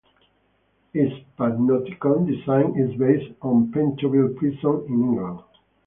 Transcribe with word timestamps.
Its 0.95 1.13
panopticon 1.37 2.25
design 2.25 2.75
is 2.75 2.97
based 2.97 3.35
on 3.43 3.71
Pentonville 3.71 4.33
Prison 4.33 4.83
in 4.87 4.93
England. 4.95 5.41